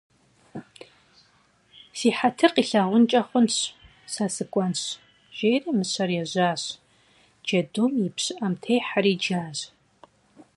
[1.97, 3.55] Си хьэтыр къилъагъункӏэ хъунщ,
[4.13, 4.79] сэ сыкӏуэнщ,
[5.37, 6.61] жери мыщэр ежьащ,
[7.45, 9.57] джэдум и пщыӏэм техьэри джащ.